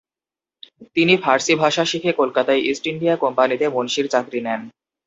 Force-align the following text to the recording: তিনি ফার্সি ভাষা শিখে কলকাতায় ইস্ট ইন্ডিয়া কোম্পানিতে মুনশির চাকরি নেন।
তিনি 0.95 1.13
ফার্সি 1.23 1.53
ভাষা 1.63 1.83
শিখে 1.91 2.11
কলকাতায় 2.19 2.61
ইস্ট 2.71 2.83
ইন্ডিয়া 2.91 3.15
কোম্পানিতে 3.23 3.65
মুনশির 3.75 4.07
চাকরি 4.13 4.39
নেন। 4.45 4.61